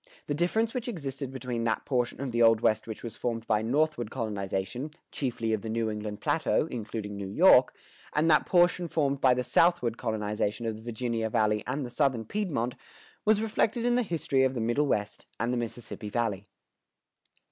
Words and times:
The 0.25 0.33
difference 0.33 0.73
which 0.73 0.87
existed 0.87 1.31
between 1.31 1.61
that 1.65 1.85
portion 1.85 2.19
of 2.21 2.31
the 2.31 2.41
Old 2.41 2.59
West 2.61 2.87
which 2.87 3.03
was 3.03 3.15
formed 3.15 3.45
by 3.45 3.61
the 3.61 3.69
northward 3.69 4.09
colonization, 4.09 4.89
chiefly 5.11 5.53
of 5.53 5.61
the 5.61 5.69
New 5.69 5.91
England 5.91 6.21
Plateau 6.21 6.67
(including 6.71 7.15
New 7.15 7.27
York), 7.27 7.75
and 8.13 8.27
that 8.27 8.47
portion 8.47 8.87
formed 8.87 9.21
by 9.21 9.35
the 9.35 9.43
southward 9.43 9.99
colonization 9.99 10.65
of 10.65 10.75
the 10.77 10.81
Virginia 10.81 11.29
Valley 11.29 11.63
and 11.67 11.85
the 11.85 11.91
Southern 11.91 12.25
Piedmont 12.25 12.73
was 13.25 13.43
reflected 13.43 13.85
in 13.85 13.93
the 13.93 14.01
history 14.01 14.43
of 14.43 14.55
the 14.55 14.59
Middle 14.59 14.87
West 14.87 15.27
and 15.39 15.53
the 15.53 15.57
Mississippi 15.57 16.09
Valley. 16.09 16.47